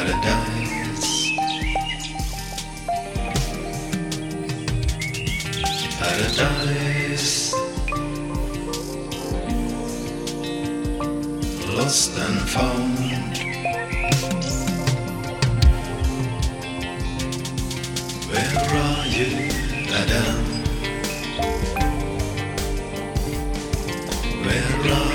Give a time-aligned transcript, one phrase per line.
[0.00, 1.30] paradise.
[5.98, 7.54] Paradise.
[11.76, 12.98] Lost and found.
[18.30, 19.30] Where are you,
[20.00, 20.40] Adam?
[24.44, 25.09] Where are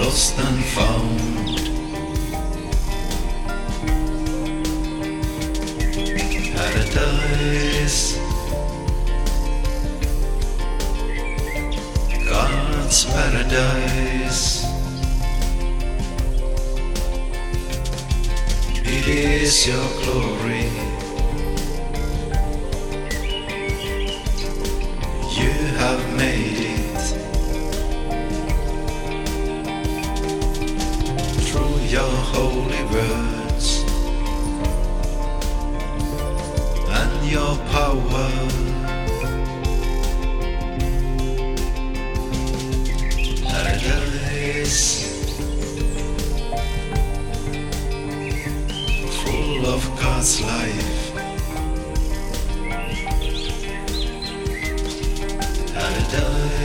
[0.00, 1.20] Lost and found.
[6.56, 8.16] Paradise.
[12.28, 14.64] God's paradise.
[18.84, 20.70] It is your glory.
[25.36, 26.49] You have made
[32.40, 33.84] holy words
[36.98, 38.30] and your power.
[43.44, 44.88] Paradise
[49.20, 51.12] full of God's life.
[55.74, 56.59] Paradise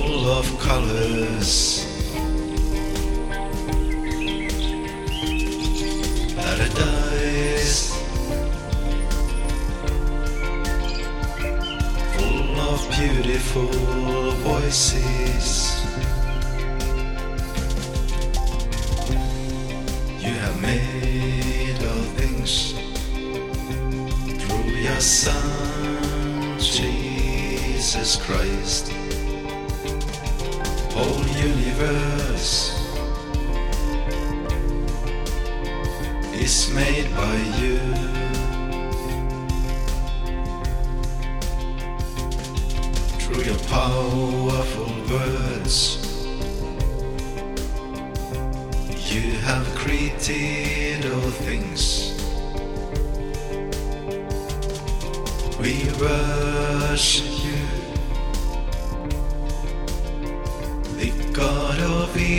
[0.00, 1.84] full of colors.
[6.36, 7.92] Paradise
[12.14, 13.72] full of beautiful
[14.48, 15.46] voices.
[20.24, 22.72] You have made all things
[24.40, 28.99] through your Son, Jesus Christ.
[31.00, 32.76] Whole universe
[36.34, 37.78] is made by you.
[43.18, 45.78] Through your powerful words,
[49.10, 52.12] you have created all things.
[55.58, 57.59] We worship you,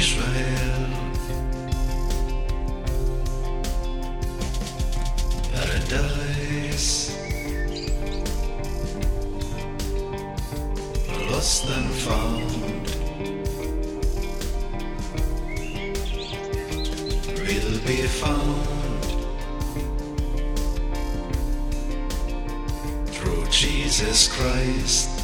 [0.01, 0.87] Israel.
[5.53, 7.15] Paradise,
[11.29, 12.51] lost and found,
[17.45, 18.65] will be found
[23.13, 25.20] through Jesus Christ.